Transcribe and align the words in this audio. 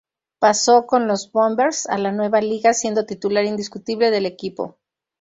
Pasó 0.39 0.87
con 0.87 1.07
los 1.07 1.31
Bombers 1.31 1.85
a 1.85 1.99
la 1.99 2.11
nueva 2.11 2.41
liga, 2.41 2.73
siendo 2.73 3.05
titular 3.05 3.45
indiscutible 3.45 4.09
del 4.09 4.25
equipo. 4.25 4.79